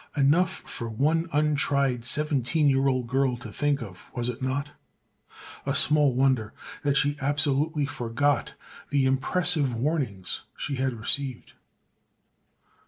[0.17, 4.69] Enough for one untried, seventeen year old girl to think of, was it not?
[5.63, 8.55] And small wonder that she absolutely forgot
[8.89, 11.53] the impressive warnings she had received.